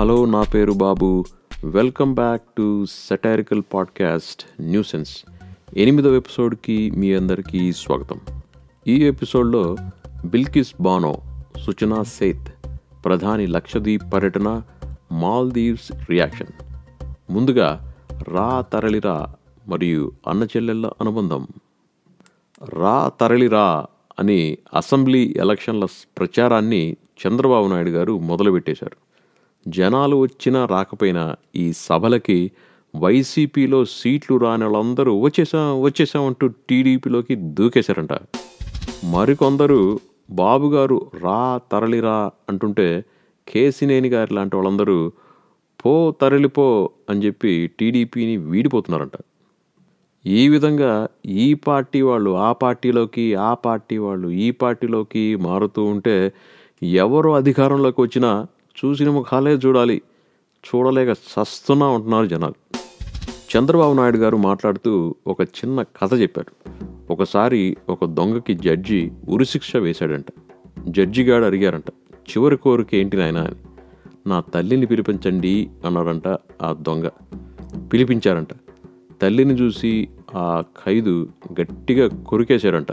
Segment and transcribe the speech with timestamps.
[0.00, 1.24] Hello నా పేరు Babu.
[1.64, 5.24] Welcome back to satirical podcast nuisance
[5.76, 8.20] ఎనిమిదవ ఎపిసోడ్కి మీ అందరికీ స్వాగతం.
[8.86, 9.76] ఈ ఎపిసోడ్లో
[10.24, 11.18] బిల్కిస్ బానో
[11.58, 12.68] సుచనా సేత్
[13.04, 14.62] ప్రధాని లక్షద్వీప్ పర్యటన
[15.12, 16.64] మాల్దీవ్స్ రియాక్షన్.
[17.30, 17.94] ముందుగా
[18.28, 19.34] రా తరలిరా
[19.68, 21.46] మరియు అన్న చెల్లెళ్ళ అనుబంధం.
[22.62, 23.86] రా తరలిరా
[24.18, 25.84] అని అసెంబ్లీ ఎలక్షన్ల
[26.18, 29.09] ప్రచారాన్ని చంద్రబాబు నాయుడు గారు మొదలుపెట్టేశారు.
[29.68, 32.50] జనాలు వచ్చినా రాకపోయినా ఈ సభలకి
[32.96, 38.12] వైసీపీలో సీట్లు రాని వాళ్ళందరూ వచ్చేసాం వచ్చేసాం అంటూ టీడీపీలోకి దూకేశారంట.
[39.04, 40.00] మరికొందరు
[40.30, 43.04] బాబుగారు రా తరలిరా అంటుంటే
[43.48, 45.12] కేసినేని గారి లాంటి వాళ్ళందరూ
[45.82, 49.12] పో తరలిపో అని చెప్పి టీడీపీని వీడిపోతున్నారంట.
[50.26, 56.32] ఈ విధంగా ఈ పార్టీ వాళ్ళు ఆ పార్టీలోకి ఆ పార్టీ వాళ్ళు ఈ పార్టీలోకి మారుతూ ఉంటే
[56.82, 58.46] ఎవరు అధికారంలోకి వచ్చినా
[58.84, 60.02] చూసిన ముఖాలే చూడాలి.
[60.66, 62.54] చూడలేక చస్తున్నా ఉంటున్నారు జనాలు.
[63.56, 66.70] చంద్రబాబు నాయుడు గారు మాట్లాడుతూ ఒక చిన్న కథ చెప్పారు
[67.12, 70.26] ఒకసారి ఒక దొంగకి జడ్జి ఉరిశిక్ష వేశాడంట.
[70.88, 73.54] జడ్జి గారు అడిగారంట చివరి కోరిక ఏంటి నాయనా అని?
[74.26, 76.28] నా తల్లిని పిలిపించండి అన్నాడంట
[76.62, 77.08] ఆ దొంగ.
[77.92, 78.48] పిలిపించారంట.
[79.22, 81.28] తల్లిని చూసి ఆ ఖైదు
[81.60, 82.86] గట్టిగా కొరికేశారంట.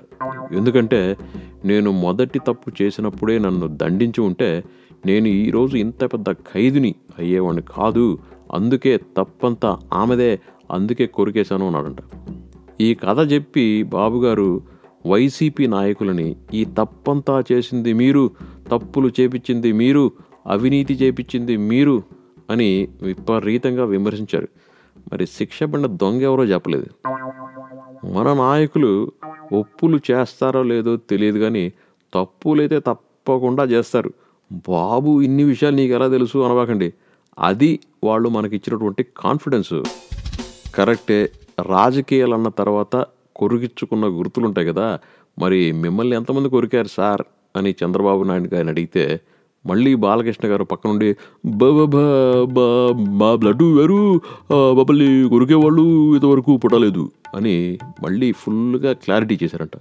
[0.53, 1.17] ఎందుకంటే
[1.65, 4.63] నేను మొదటి తప్పు చేసినప్పుడే నన్ను దండించి ఉంటే
[5.05, 8.17] నేను ఈరోజు ఇంత పెద్ద ఖైదుని అయ్యేవాడిని కాదు.
[8.53, 10.39] అందుకే తప్పంతా ఆమెదే.
[10.71, 11.97] అందుకే కొరికేశాను అన్నాడంట.
[12.81, 14.61] ఈ కథ చెప్పి బాబుగారు
[15.07, 18.31] వైసీపీ నాయకులని ఈ తప్పంతా చేసింది మీరు
[18.67, 20.11] తప్పులు చేపించింది మీరు
[20.47, 22.03] అవినీతి చేపించింది మీరు
[22.49, 24.47] అని విపరీతంగా విమర్శించారు.
[25.13, 26.85] మరి శిక్ష పడిన దొంగ ఎవరో చెప్పలేదు.
[28.07, 29.11] మన నాయకులు
[29.53, 31.73] ఒప్పులు చేస్తారో లేదో తెలియదు కానీ
[32.13, 34.13] తప్పులైతే తప్పకుండా చేస్తారు.
[34.51, 36.93] బాబు ఇన్ని విషయాలు నీకు ఎలా తెలుసు అనబాకండి.
[37.39, 39.83] అది వాళ్ళు మనకి ఇచ్చినటువంటి కాన్ఫిడెన్స్
[40.75, 41.29] కరెక్టే
[41.65, 44.99] రాజకీయాలు అన్న తర్వాత కొరికిచ్చుకున్న గుర్తులుంటాయి కదా.
[45.39, 47.21] మరి మిమ్మల్ని ఎంతమంది కొరికారు సార్?
[47.57, 49.19] అని చంద్రబాబు నాయుడు గారిని అడిగితే
[49.65, 51.15] మళ్ళీ బాలకృష్ణ గారు పక్క నుండి
[53.09, 54.21] మా బ్లడ్ వేరు
[54.51, 57.11] మమ్మల్ని కొరికేవాళ్ళు ఇంతవరకు పుట్టలేదు.
[57.35, 59.71] అని మళ్ళీ ఫుల్గా క్లారిటీ చేశారంట.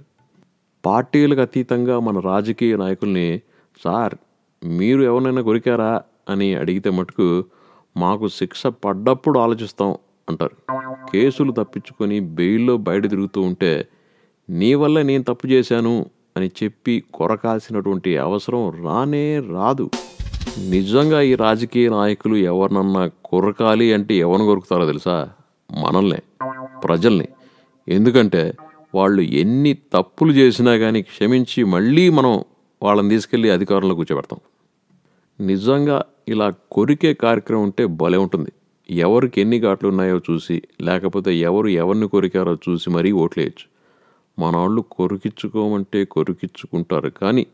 [0.85, 3.41] పార్టీలకు అతీతంగా మన రాజకీయ నాయకుల్ని
[3.83, 4.15] సార్
[4.63, 7.45] మీరు ఎవరినైనా కొరికారా అని అడిగితే మటుకు
[7.97, 9.95] మాకు శిక్ష పడ్డప్పుడు ఆలోచిస్తాం
[10.29, 10.71] అంటారు.
[11.13, 13.87] కేసులు తప్పించుకొని బెయిల్లో బయట తిరుగుతూ ఉంటే
[14.49, 16.05] నీ వల్ల నేను తప్పు చేశాను
[16.37, 19.89] అని చెప్పి కొరకాల్సినటువంటి అవసరం రానే రాదు.
[20.69, 25.29] నిజంగా ఈ రాజకీయ నాయకులు ఎవరినన్నా కొరకాలి అంటే ఎవరిని కొరుకుతారో తెలుసా?
[25.71, 26.19] మనల్నే
[26.83, 27.27] ప్రజల్ని.
[27.87, 28.53] ఎందుకంటే
[28.95, 32.43] వాళ్ళు ఎన్ని తప్పులు చేసినా కానీ క్షమించి మళ్ళీ మనం
[32.83, 34.39] వాళ్ళని తీసుకెళ్ళి అధికారంలో కూర్చోబెడతాం.
[35.47, 38.51] నిజంగా ఇలా కొరికే కార్యక్రమం ఉంటే భలే ఉంటుంది.
[38.89, 43.77] ఎవరికి ఎన్ని ఘాట్లు ఉన్నాయో చూసి లేకపోతే ఎవరు ఎవరిని కొరికారో చూసి మరీ ఓట్లేయచ్చు.
[44.45, 47.47] మన వాళ్ళు కొరికించుకోమంటే కొరికించుకుంటారు కానీ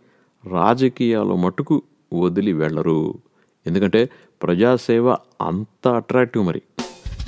[0.52, 1.82] రాజకీయాలు మటుకు
[2.14, 3.14] వదిలి వెళ్ళరు.
[3.68, 4.10] ఎందుకంటే
[4.44, 6.62] ప్రజాసేవ అంత అట్రాక్టివ్ మరి.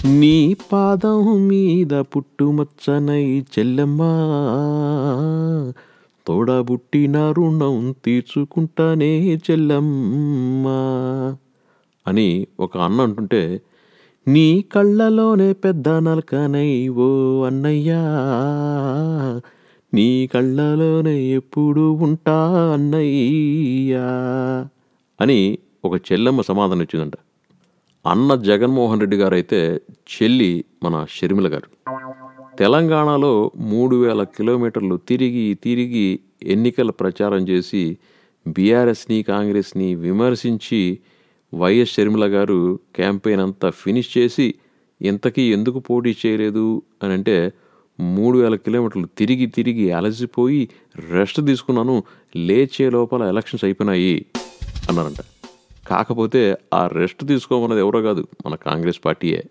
[0.05, 4.13] నీ పాదం మీద పుట్టుమచ్చనై చెల్లెమ్మా.
[6.27, 11.37] తోడబుట్టిన రుణం తీర్చుకుంటానే చెల్లెమ్మా
[12.07, 13.61] అని ఒక అన్న అంటుంటే
[14.27, 18.03] నీ కళ్ళలోనే పెద్ద నలకనై ఓ అన్నయ్యా.
[19.93, 24.07] నీ కళ్ళలోనే ఎప్పుడు ఉంటా అన్నయ్యా.
[25.21, 27.13] అని ఒక చెల్లెమ్మ సమాధానం ఇచ్చిందంట.
[28.05, 29.79] అన్న జగన్మోహన్ రెడ్డి గారైతే
[30.13, 31.69] చెల్లి మన షర్మిల గారు.
[32.59, 37.97] తెలంగాణలో మూడు వేల కిలోమీటర్లు తిరిగి తిరిగి ఎన్నికల ప్రచారం చేసి
[38.47, 40.99] బీఆర్ఎస్ని కాంగ్రెస్ని విమర్శించి
[41.53, 44.53] వైఎస్ షర్మిల గారు క్యాంపెయిన్ అంతా ఫినిష్ చేసి
[45.01, 47.53] ఇంతకీ ఎందుకు పోటీ చేయలేదు అని అంటే
[47.99, 50.69] మూడు వేల కిలోమీటర్లు తిరిగి తిరిగి అలసిపోయి
[51.11, 52.03] రెస్ట్ తీసుకున్నాను
[52.35, 54.25] లేచే లోపల ఎలక్షన్స్ అయిపోయినాయి
[54.89, 55.21] అన్నారంట.
[55.87, 59.43] కాకపోతే ఆ రెస్ట్ తీసుకోమన్నది ఎవరో కాదు మన కాంగ్రెస్ పార్టీయే.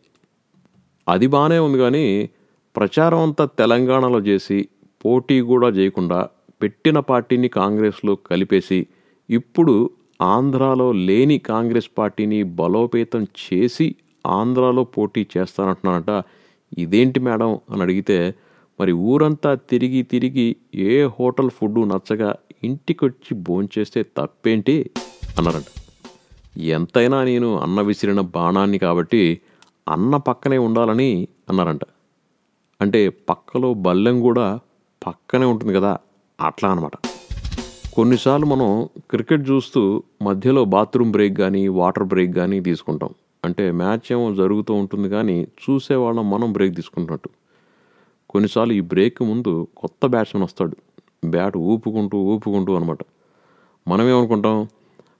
[1.09, 2.31] అది బాగానే ఉంది కానీ
[2.77, 4.69] ప్రచారం అంతా తెలంగాణలో చేసి
[5.05, 6.29] పోటీ కూడా చేయకుండా
[6.63, 8.87] పెట్టిన పార్టీని కాంగ్రెస్లో కలిపేసి
[9.31, 9.91] ఇప్పుడు
[10.23, 13.95] ఆంధ్రాలో లేని కాంగ్రెస్ పార్టీని బలోపేతం చేసి
[14.27, 16.25] ఆంధ్రాలో పోటీ చేస్తానంటున్నానట
[16.79, 18.35] ఇదేంటి మేడం అని అడిగితే
[18.81, 22.35] మరి ఊరంతా తిరిగి తిరిగి ఏ హోటల్ ఫుడ్ నచ్చగా
[22.65, 24.91] ఇంటికొచ్చి భోంచేస్తే తప్పేంటి?
[25.39, 25.65] అన్నారంట.
[26.59, 29.41] ఎంతైనా నేను అన్న విసిరిన బాణాన్ని కాబట్టి
[29.89, 31.81] అన్న పక్కనే ఉండాలని అన్నారంట.
[32.85, 33.01] అంటే
[33.31, 34.47] పక్కలో బల్లెం కూడా
[35.07, 35.93] పక్కనే ఉంటుంది కదా
[36.41, 36.97] అట్లా అనమాట
[37.95, 38.69] కొన్నిసార్లు మనం
[39.11, 43.11] క్రికెట్ చూస్తూ మధ్యలో బాత్రూమ్ బ్రేక్ కానీ వాటర్ బ్రేక్ కానీ తీసుకుంటాం.
[43.45, 47.31] అంటే మ్యాచ్ ఏమో జరుగుతూ ఉంటుంది కానీ చూసేవాళ్ళం మనం బ్రేక్ తీసుకుంటున్నట్టు
[48.31, 50.77] కొన్నిసార్లు ఈ బ్రేక్ ముందు కొత్త బ్యాట్స్మెన్ వస్తాడు.
[51.25, 52.99] బ్యాట్ ఊపుకుంటూ ఊపుకుంటూ అనమాట
[53.89, 54.57] మనమేమనుకుంటాం?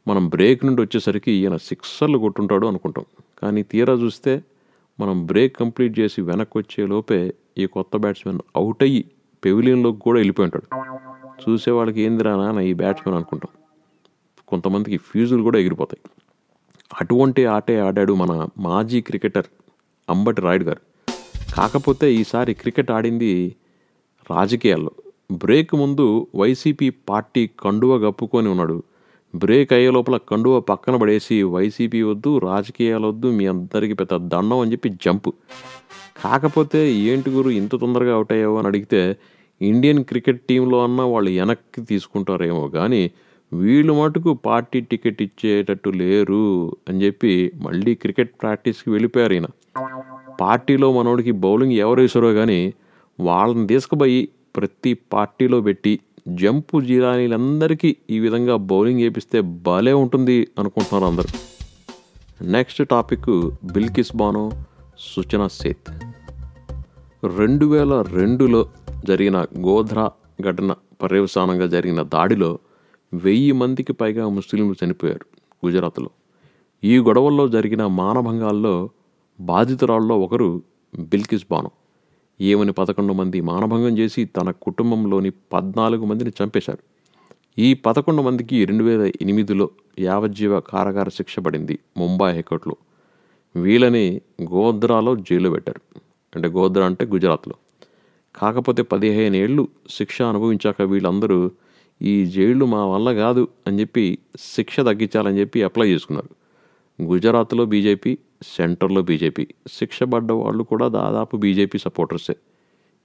[0.09, 3.05] మనం బ్రేక్ నుండి వచ్చేసరికి ఈయన సిక్సర్లు కొట్టుంటాడు అనుకుంటాం.
[3.43, 4.33] కానీ తీరా చూస్తే
[5.01, 7.21] మనం బ్రేక్ కంప్లీట్ చేసి వెనక్కి వచ్చే లోపే
[7.59, 9.05] ఈ కొత్త బ్యాట్స్మెన్ అవుట్ అయ్యి
[9.45, 10.85] పెవిలియన్లోకి కూడా వెళ్ళిపోయి ఉంటాడు.
[11.49, 13.53] చూసేవాళ్ళకి ఏందిరా నాన్న ఈ బ్యాట్స్మెన్ అనుకుంటాం.
[14.49, 16.11] కొంతమందికి ఫ్యూజులు కూడా ఎగిరిపోతాయి.
[17.01, 19.45] అటువంటి ఆటే ఆడాడు మన మాజీ క్రికెటర్
[20.11, 20.81] అంబటి రాయుడు గారు.
[21.55, 23.57] కాకపోతే ఈసారి క్రికెట్ ఆడింది
[24.31, 24.91] రాజకీయాల్లో.
[25.33, 28.83] బ్రేక్ ముందు వైసీపీ పార్టీ కండువ కప్పుకొని ఉన్నాడు
[29.35, 34.73] బ్రేక్ అయ్యే లోపల కండువ పక్కన పడేసి వైసీపీ వద్దు రాజకీయాలు వద్దు మీ అందరికీ పెద్ద దండం అని
[34.73, 35.31] చెప్పి జంప్.
[36.25, 39.17] కాకపోతే ఏంటి గురు ఇంత తొందరగా అవుట్ అయ్యావు అని అడిగితే
[39.61, 43.03] ఇండియన్ క్రికెట్ టీంలో అన్న వాళ్ళు వెనక్కి తీసుకుంటారేమో కానీ
[43.53, 46.45] వీళ్ళు మటుకు పార్టీ టికెట్ ఇచ్చేటట్టు లేరు
[46.89, 49.47] అని చెప్పి మళ్ళీ క్రికెట్ ప్రాక్టీస్కి వెళ్ళిపోయారు ఈయన.
[50.41, 52.61] పార్టీలో మనోడికి బౌలింగ్ ఎవరు వేసారో కానీ
[53.21, 55.93] వాళ్ళని తీసుకుపోయి ప్రతి పార్టీలో పెట్టి
[56.29, 61.29] జంపు జీరానీలందరికీ ఈ విధంగా బౌలింగ్ వేపిస్తే భలే ఉంటుంది అనుకుంటున్నారు అందరు.
[62.45, 64.51] నెక్స్ట్ టాపిక్ బిల్కిస్ బానో
[64.99, 65.91] సూచన సేత్.
[67.37, 68.69] రెండు వేల రెండులో
[69.09, 70.11] జరిగిన గోధ్రా
[70.41, 72.59] ఘటన పర్యవసానంగా జరిగిన దాడిలో
[73.15, 75.27] వెయ్యి మందికి పైగా ముస్లింలు చనిపోయారు
[75.67, 76.11] గుజరాత్లో.
[76.85, 78.91] ఈ గొడవల్లో జరిగిన మానభంగాల్లో
[79.41, 80.63] బాధితురాల్లో ఒకరు
[80.99, 81.71] బిల్కిస్ బానో.
[82.41, 86.79] ఏమని పదకొండు మంది మానభంగం చేసి తన కుటుంబంలోని పద్నాలుగు మందిని చంపేశారు.
[87.59, 92.77] ఈ పదకొండు మందికి రెండు వేల ఎనిమిదిలో యావజ్జీవ కారాగార శిక్ష పడింది ముంబై హైకోర్టులో.
[93.57, 96.01] వీళ్ళని గోద్రాలో జైలు పెట్టారు.
[96.37, 97.55] అంటే గోద్రా అంటే గుజరాత్లో.
[98.37, 101.51] కాకపోతే పదిహేను ఏళ్ళు శిక్ష అనుభవించాక వీళ్ళందరూ
[102.03, 106.44] ఈ జైళ్ళు మా వల్ల కాదు అని చెప్పి శిక్ష తగ్గించాలని చెప్పి అప్లై చేసుకున్నారు.
[107.03, 108.19] గుజరాత్లో బీజేపీ
[108.57, 109.47] సెంటర్లో బీజేపీ.
[109.73, 112.37] శిక్ష పడ్డ వాళ్ళు కూడా దాదాపు బీజేపీ సపోర్టర్సే.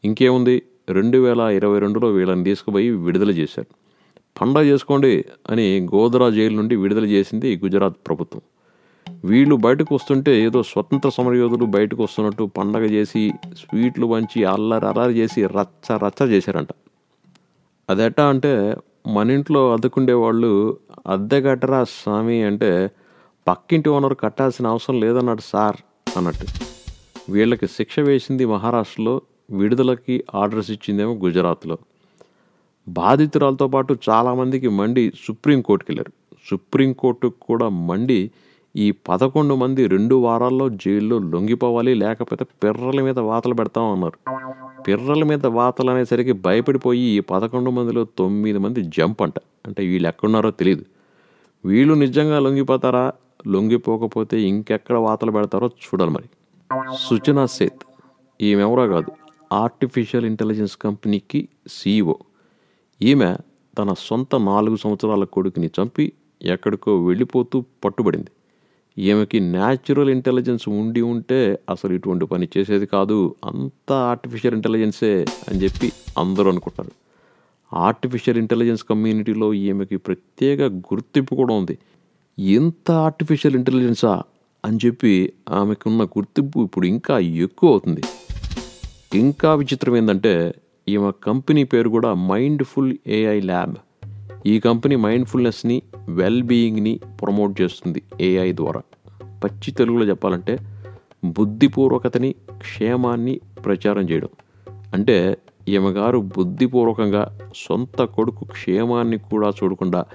[0.04, 0.62] ఇంకేముంది?
[0.90, 3.68] రెండు వేల ఇరవై రెండులో వీళ్ళని తీసుకుపోయి విడుదల చేశారు.
[4.42, 8.42] పండగ చేసుకోండి అని గోధరా జైలు నుండి విడుదల చేసింది గుజరాత్ ప్రభుత్వం.
[9.26, 15.46] వీళ్ళు బయటకు వస్తుంటే ఏదో స్వతంత్ర సమరయోధులు బయటకు వస్తున్నట్టు పండగ చేసి స్వీట్లు పంచి అల్లరి అల్లరి చేసి
[15.46, 16.68] రచ్చ రచ్చ చేశారంట.
[17.90, 18.76] అదెట్టా అంటే
[19.08, 20.78] మన ఇంట్లో అద్దెకుండే వాళ్ళు
[21.08, 22.90] అద్దె కట్టరా స్వామి అంటే
[23.50, 25.78] పక్కింటి ఓనర్ కట్టాల్సిన అవసరం లేదన్నాడు సార్
[26.18, 26.46] అన్నట్టు.
[27.32, 31.78] వీళ్ళకి శిక్ష వేసింది మహారాష్ట్రలో విడుదలకి ఆర్డర్స్ ఇచ్చిందేమో గుజరాత్లో.
[32.88, 36.12] బాధితురాలతో పాటు చాలామందికి మండి సుప్రీంకోర్టుకి వెళ్ళారు.
[36.50, 38.32] సుప్రీంకోర్టుకు కూడా మండి
[38.76, 44.18] ఈ పదకొండు మంది రెండు వారాల్లో జైల్లో లొంగిపోవాలి లేకపోతే పిర్రల మీద వాతలు పెడతాం అన్నారు
[44.88, 49.34] పిర్రల మీద వాతలు అనేసరికి భయపడిపోయి ఈ పదకొండు మందిలో తొమ్మిది మంది జంప్ అంట.
[49.66, 50.86] అంటే వీళ్ళు ఎక్కడున్నారో తెలియదు
[51.66, 53.14] వీళ్ళు నిజంగా లొంగిపోతారా?
[53.48, 56.24] లొంగిపోకపోతే ఇంకెక్కడ వాతలు పెడతారో చూడాలి మరి.
[57.00, 57.80] సుచనా సేత్.
[58.42, 59.12] ఈమెవరో కాదు.
[59.54, 62.14] ఆర్టిఫిషియల్ ఇంటెలిజెన్స్ కంపెనీకి సీఈఓ.
[63.02, 63.36] ఈమె
[63.78, 68.28] తన సొంత నాలుగు సంవత్సరాల కొడుకుని చంపి ఎక్కడికో వెళ్ళిపోతూ పట్టుబడింది.
[68.98, 73.36] ఈమెకి న్యాచురల్ ఇంటెలిజెన్స్ ఉండి ఉంటే అసలు ఇటువంటి పని చేసేది కాదు.
[73.46, 76.90] అంతా ఆర్టిఫిషియల్ ఇంటెలిజెన్సే అని చెప్పి అందరూ అనుకుంటారు
[77.74, 81.78] ఆర్టిఫిషియల్ ఇంటెలిజెన్స్ కమ్యూనిటీలో ఈమెకి ప్రత్యేక గుర్తింపు కూడా ఉంది.
[82.40, 84.22] ఇంత ఆర్టిఫిషియల్ ఇంటెలిజెన్సా
[84.66, 88.02] అని చెప్పి ఆమెకున్న గుర్తింపు ఇప్పుడు ఇంకా ఎక్కువ అవుతుంది.
[89.20, 90.56] ఇంకా విచిత్రం ఏంటంటే
[90.90, 93.76] ఈమె కంపెనీ పేరు కూడా మైండ్ఫుల్ ఏఐ ల్యాబ్
[94.46, 98.82] ఈ కంపెనీ మైండ్ఫుల్నెస్ని వెల్ బీయింగ్ని ప్రమోట్ చేస్తుంది ఏఐ ద్వారా.
[99.44, 100.58] పచ్చి తెలుగులో చెప్పాలంటే
[101.26, 104.30] బుద్ధిపూర్వకతని క్షేమాన్ని ప్రచారం చేయడం.
[104.94, 105.38] అంటే
[105.70, 110.06] ఈమె గారు బుద్ధిపూర్వకంగా సొంత కొడుకు క్షేమాన్ని కూడా చూడకుండా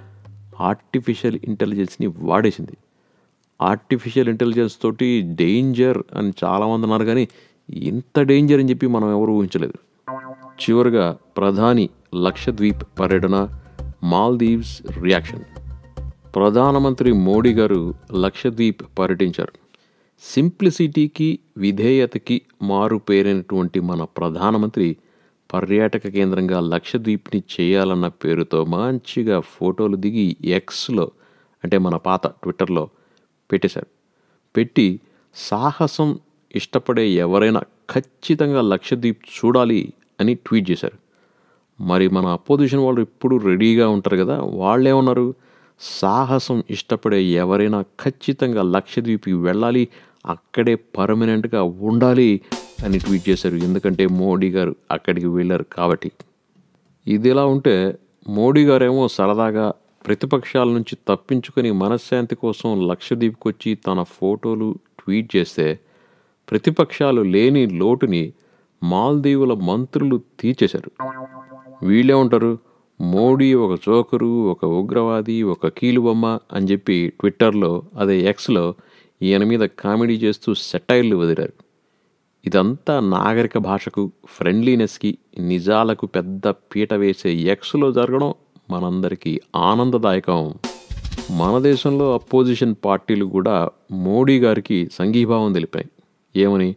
[0.61, 2.77] ఆర్టిఫిషియల్ ఇంటెలిజెన్స్ని వాడేసింది.
[3.63, 7.29] ఆర్టిఫిషియల్ ఇంటెలిజెన్స్ తోటి డేంజర్ అని చాలామంది ఉన్నారు కానీ
[7.71, 9.73] ఇంత డేంజర్ అని చెప్పి మనం ఎవరు ఊహించలేదు.
[10.37, 13.61] చివరిగా ప్రధాని లక్షద్వీప్ పర్యటన
[14.03, 15.41] మాల్దీవ్స్ రియాక్షన్.
[16.35, 19.53] ప్రధానమంత్రి మోడీ గారు లక్షద్వీప్ పర్యటించారు.
[20.23, 24.97] సింప్లిసిటీకి విధేయతకి మారు పేరైనటువంటి మన ప్రధానమంత్రి
[25.55, 31.11] పర్యాటక కేంద్రంగా లక్షద్వీప్ని చేయాలన్న పేరుతో మంచిగా ఫోటోలు దిగి ఎక్స్లో
[31.65, 32.89] అంటే మన పాత ట్విట్టర్లో
[33.51, 33.87] పెట్టేశారు.
[34.57, 35.01] పెట్టి
[35.35, 36.19] సాహసం
[36.57, 40.99] ఇష్టపడే ఎవరైనా ఖచ్చితంగా లక్షద్వీప్ చూడాలి అని ట్వీట్ చేశారు.
[41.81, 45.35] మరి మన అపోజిషన్ వాళ్ళు ఎప్పుడు రెడీగా ఉంటారు కదా వాళ్ళేమన్నారు?
[45.81, 49.89] సాహసం ఇష్టపడే ఎవరైనా ఖచ్చితంగా లక్షద్వీప్కి వెళ్ళాలి
[50.27, 52.41] అక్కడే పర్మనెంట్గా ఉండాలి.
[52.85, 53.57] అని ట్వీట్ చేశారు.
[53.57, 56.13] ఎందుకంటే మోడీ గారు అక్కడికి వెళ్ళారు కాబట్టి.
[57.07, 57.99] ఇది ఇలా ఉంటే
[58.29, 59.73] మోడీ గారేమో సరదాగా
[60.07, 65.79] ప్రతిపక్షాల నుంచి తప్పించుకొని మనశ్శాంతి కోసం లక్షద్వీప్కి తన ఫోటోలు ట్వీట్ చేస్తే
[66.51, 68.33] ప్రతిపక్షాలు లేని లోటుని
[68.83, 70.91] మాల్దీవుల మంత్రులు తీర్చేశారు.
[71.83, 72.59] వీళ్ళేమంటారు?
[73.01, 78.75] మోడీ ఒక చోకరు ఒక ఉగ్రవాది ఒక కీలుబొమ్మ అని చెప్పి ట్విట్టర్లో అదే ఎక్స్లో
[79.23, 81.64] ఈయన మీద కామెడీ చేస్తూ సెటైర్లు వదిలారు.
[82.47, 88.35] ఇదంతా నాగరిక భాషకు ఫ్రెండ్లీనెస్కి నిజాలకు పెద్ద పీట వేసే ఎక్స్లో జరగడం
[88.71, 90.55] మనందరికీ ఆనందదాయకం.
[91.31, 95.87] మన దేశంలో అపోజిషన్ పార్టీలు కూడా మోడీ గారికి సంఘీభావం తెలిపాయి.
[96.37, 96.77] ఏమని?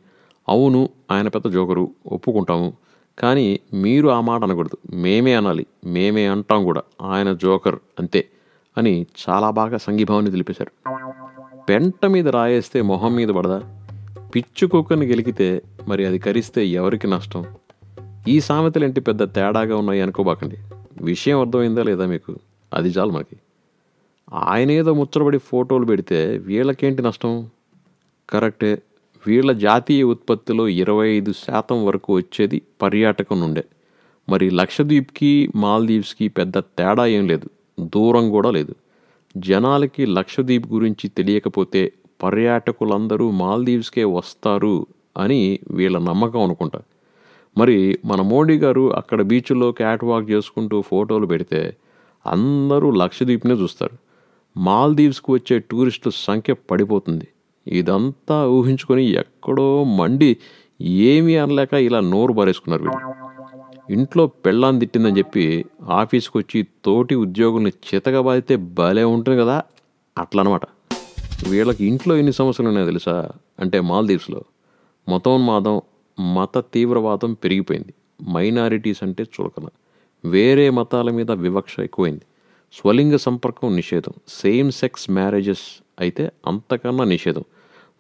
[0.50, 2.74] అవును ఆయన పెద్ద జోకరు ఒప్పుకుంటాము
[3.20, 4.96] కానీ మీరు ఆ మాట అనకూడదు.
[4.96, 6.82] మేమే అనాలి మేమే అంటాం కూడా.
[7.02, 8.28] ఆయన జోకర్ అంతే
[8.78, 10.72] అని చాలా బాగా సంఘీభావాన్ని తెలిపేశారు.
[11.70, 13.77] పెంట మీద రాయేస్తే మొహం మీద పడదా?
[14.36, 17.46] పిచ్చు కుక్కని గెలికితే మరి అది కరిస్తే ఎవరికి నష్టం?
[18.28, 20.56] ఈ సామెతలేంటి పెద్ద తేడాగా ఉన్నాయి అనుకోబాకండి.
[21.02, 22.36] విషయం అర్థమైందా లేదా మీకు?
[22.74, 23.36] అది చాలు మనకి.
[24.34, 27.50] ఆయనేదో ముచ్చటబడి ఫోటోలు పెడితే వీళ్ళకేంటి నష్టం?
[28.30, 28.82] కరెక్టే.
[29.28, 33.64] వీళ్ళ జాతీయ ఉత్పత్తిలో ఇరవై ఐదు శాతం వరకు వచ్చేది పర్యాటకం నుండే.
[34.30, 37.50] మరి లక్షద్వీప్కి మాల్దీవ్స్కి పెద్ద తేడా ఏం లేదు.
[37.80, 38.76] దూరం కూడా లేదు.
[39.38, 41.92] జనాలకి లక్షద్వీప్ గురించి తెలియకపోతే
[42.24, 44.86] పర్యాటకులందరూ మాల్దీవ్స్కే వస్తారు
[45.18, 46.80] అని వీళ్ళ నమ్మకం అనుకుంటా.
[47.58, 51.78] మరి మన మోడీ గారు అక్కడ బీచ్లో క్యాట్ వాక్ చేసుకుంటూ ఫోటోలు పెడితే
[52.28, 53.98] అందరూ లక్షద్వీప్నే చూస్తారు.
[54.58, 57.28] మాల్దీవ్స్కి వచ్చే టూరిస్టుల సంఖ్య పడిపోతుంది.
[57.68, 60.38] ఇదంతా ఊహించుకొని ఎక్కడో మండి
[60.82, 63.14] ఏమీ అనలేక ఇలా నోరు పారేసుకున్నారు వీళ్ళు.
[63.94, 69.64] ఇంట్లో పెళ్ళాన్ని తిట్టిందని చెప్పి ఆఫీస్కి వచ్చి తోటి ఉద్యోగుల్ని చితకబాదితే భలే ఉంటుంది కదా
[70.18, 70.62] అట్లనమాట.
[71.50, 73.30] వీళ్ళకి ఇంట్లో ఎన్ని సమస్యలు ఉన్నాయో తెలుసా?
[73.60, 74.42] అంటే మాల్దీవ్స్లో.
[75.10, 75.82] మతోన్మాదం
[76.34, 77.94] మత తీవ్రవాదం పెరిగిపోయింది.
[78.32, 79.68] మైనారిటీస్ అంటే చులకన.
[80.26, 82.22] వేరే మతాల మీద వివక్ష ఎక్కువైంది.
[82.74, 84.14] స్వలింగ సంపర్కం నిషేధం.
[84.28, 87.44] సేమ్ సెక్స్ మ్యారేజెస్ అయితే అంతకన్నా నిషేధం.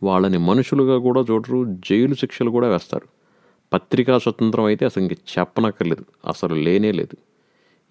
[0.03, 3.07] వాళ్ళని మనుషులుగా కూడా చూడరు జైలు శిక్షలు కూడా వేస్తారు.
[3.73, 6.05] పత్రికా స్వతంత్రం అయితే అసలు ఇంక చెప్పనక్కర్లేదు.
[6.27, 7.17] అసలు లేనే లేదు.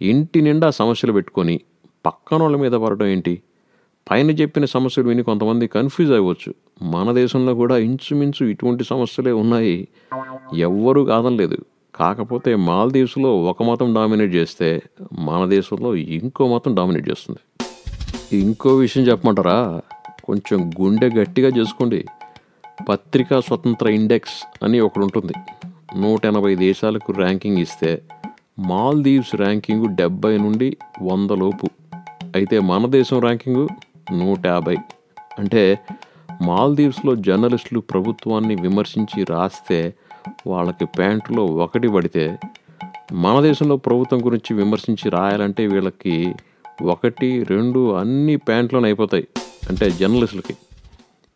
[0.05, 1.61] ఇంటి నిండా సమస్యలు పెట్టుకొని
[2.07, 3.43] పక్కన వాళ్ళ మీద పడడం ఏంటి?
[4.10, 6.54] పైన చెప్పిన సమస్యలు విని కొంతమంది కన్ఫ్యూజ్ అవ్వచ్చు.
[6.82, 9.88] మన దేశంలో కూడా ఇంచుమించు ఇటువంటి సమస్యలే ఉన్నాయి.
[10.56, 11.58] ఎవ్వరూ కాదనలేదు.
[11.94, 14.82] కాకపోతే మాల్దీవ్స్లో ఒక మతం డామినేట్ చేస్తే
[15.18, 17.38] మన దేశంలో ఇంకో మతం డామినేట్ చేస్తుంది.
[18.40, 19.80] ఇంకో విషయం చెప్పమంటారా?
[20.25, 22.04] కొంచెం గుండె గట్టిగా చేసుకోండి.
[22.88, 25.32] పత్రికా స్వతంత్ర ఇండెక్స్ అని ఒకటి ఉంటుంది.
[26.00, 28.02] నూట ఎనభై దేశాలకు ర్యాంకింగ్ ఇస్తే
[28.58, 31.66] మాల్దీవ్స్ ర్యాంకింగ్ డెబ్బై నుండి వంద లోపు.
[32.34, 33.68] అయితే మన దేశం ర్యాంకింగు
[34.12, 34.76] నూట యాభై
[35.38, 35.78] అంటే
[36.42, 39.94] మాల్దీవ్స్లో జర్నలిస్టులు ప్రభుత్వాన్ని విమర్శించి రాస్తే
[40.46, 42.38] వాళ్ళకి ప్యాంటులో ఒకటి పడితే
[43.12, 46.34] మన దేశంలో ప్రభుత్వం గురించి విమర్శించి రాయాలంటే వీళ్ళకి
[46.82, 49.28] ఒకటి రెండు అన్ని ప్యాంట్లోనే అయిపోతాయి
[49.68, 50.56] అంటే జర్నలిస్టులకి.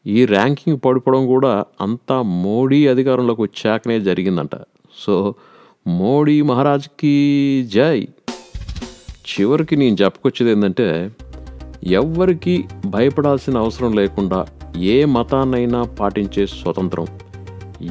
[0.07, 4.51] ఈ ర్యాంకింగ్ పడిపోవడం కూడా అంతా మోడీ అధికారంలోకి వచ్చాకనే జరిగిందంట.
[4.99, 5.35] సో
[5.87, 8.09] మోడీ మహారాజ్కి జై.
[9.31, 11.11] చివరికి నేను చెప్పుకొచ్చేది ఏంటంటే
[11.85, 14.47] ఎవ్వరికీ భయపడాల్సిన అవసరం లేకుండా
[14.77, 17.07] ఏ మతాన్నైనా పాటించే స్వతంత్రం.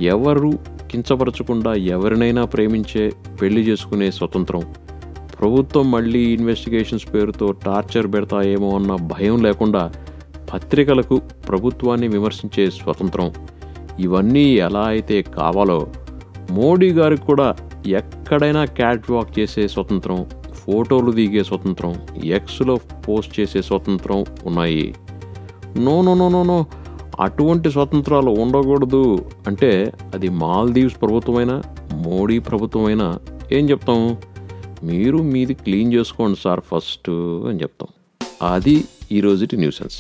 [0.01, 0.53] ఎవరు
[0.91, 4.61] కించపరచకుండా ఎవరినైనా ప్రేమించే పెళ్ళి చేసుకునే స్వతంత్రం.
[5.39, 9.91] ప్రభుత్వం మళ్ళీ ఇన్వెస్టిగేషన్స్ పేరుతో టార్చర్ పెడతాయేమో అన్న భయం లేకుండా
[10.53, 13.31] పత్రికలకు ప్రభుత్వాన్ని విమర్శించే స్వతంత్రం.
[13.99, 15.87] ఇవన్నీ ఎలా అయితే కావాలో
[16.51, 17.55] మోడీ గారికి కూడా
[17.87, 20.25] ఎక్కడైనా క్యాట్ వాక్ చేసే స్వతంత్రం.
[20.65, 24.95] ఫోటోలు దిగే స్వతంత్రం ఎక్స్లో పోస్ట్ చేసే స్వతంత్రం ఉన్నాయి.
[25.77, 26.65] No no no no no.
[27.19, 29.29] అటువంటి స్వతంత్రాలు ఉండకూడదు.
[29.47, 31.61] అంటే అది మాల్దీవ్స్ ప్రభుత్వమైనా
[31.93, 33.19] మోడీ ప్రభుత్వమైనా
[33.51, 34.17] ఏం చెప్తాం?
[34.83, 37.87] మీరు మీది క్లీన్ చేసుకోండి సార్ ఫస్ట్ అని చెప్తాం.
[38.53, 39.95] అది ఈరోజుటి న్యూసెన్స్.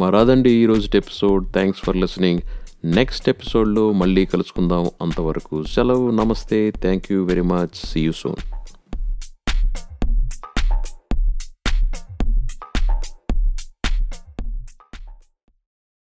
[0.00, 1.52] మరాదండి ఈరోజుటి episode.
[1.52, 2.40] Thanks for listening.
[2.84, 4.90] Next ఎపిసోడ్లో మళ్ళీ కలుసుకుందాం.
[5.02, 6.10] అంతవరకు సెలవు.
[6.10, 6.70] నమస్తే.
[6.70, 7.86] Thank you very much.
[7.86, 8.63] See you soon.